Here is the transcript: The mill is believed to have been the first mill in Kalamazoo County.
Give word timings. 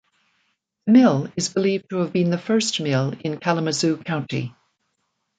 The 0.87 0.93
mill 0.93 1.31
is 1.35 1.53
believed 1.53 1.91
to 1.91 1.97
have 1.97 2.11
been 2.11 2.31
the 2.31 2.39
first 2.39 2.79
mill 2.81 3.13
in 3.23 3.37
Kalamazoo 3.37 3.97
County. 3.97 4.51